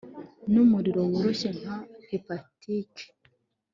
Numuriro 0.51 0.99
woroshye 1.11 1.49
nka 1.59 1.75
hepatike 2.09 3.05